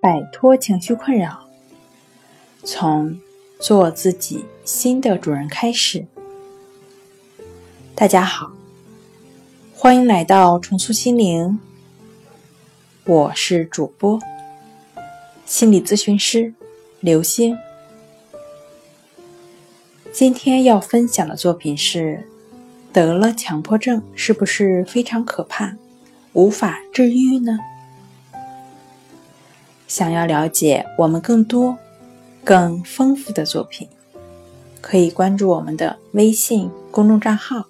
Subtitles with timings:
[0.00, 1.48] 摆脱情绪困扰，
[2.62, 3.18] 从
[3.58, 6.06] 做自己新的主人开始。
[7.96, 8.52] 大家好，
[9.74, 11.58] 欢迎来到重塑心灵，
[13.06, 14.20] 我是主播
[15.44, 16.54] 心理咨询师
[17.00, 17.58] 刘星。
[20.12, 22.28] 今天要分享的作品是：
[22.92, 25.76] 得了强迫症是不是非常可怕，
[26.34, 27.58] 无法治愈呢？
[29.88, 31.78] 想要了解我们更多、
[32.44, 33.88] 更丰富的作品，
[34.82, 37.64] 可以关注我们的微信公众账号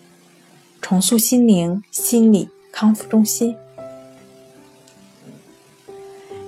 [0.80, 3.54] “重塑心灵心理康复中心”。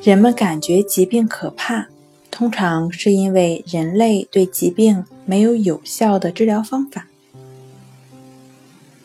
[0.03, 1.89] 人们感觉疾病可怕，
[2.31, 7.07] 通常是因为人类对疾病没有有效的治疗方法。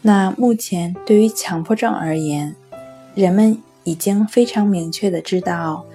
[0.03, 2.55] 那目前对于强迫症而言，
[3.13, 3.61] 人们。
[3.83, 5.85] 已经非常明确的知道，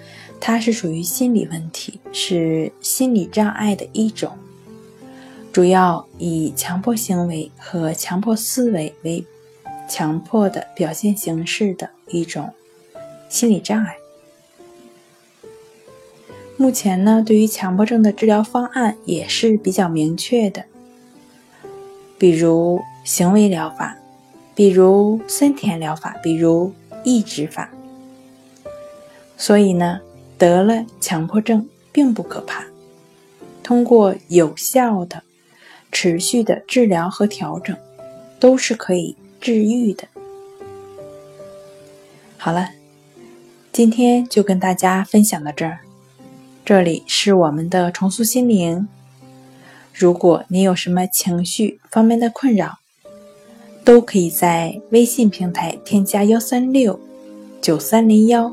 [0.41, 4.33] 它是属于心理问题，是心理障碍的一种，
[5.53, 9.25] 主要以强迫行为和强迫思维为
[9.89, 12.53] 强迫的表现形式的一种
[13.29, 13.97] 心理障碍。
[16.59, 20.65] 目前呢，对于强迫症的治疗方案也是比较明确的，
[22.19, 23.97] 比如行为疗法，
[24.55, 26.73] 比如森田疗法，比如
[27.05, 27.71] 抑制法。
[29.37, 30.01] 所以呢，
[30.39, 32.65] 得了强迫症并不可怕，
[33.63, 35.23] 通过有效的、
[35.93, 37.77] 持续的治疗和调整，
[38.41, 40.09] 都是可以治愈的。
[42.39, 42.71] 好了，
[43.73, 45.81] 今天就跟大家分享到这儿。
[46.65, 48.89] 这里是我们的重塑心灵。
[49.93, 52.79] 如果你有什么情绪方面的困扰，
[53.85, 56.99] 都可以在微信平台添加幺三六
[57.61, 58.53] 九三零幺。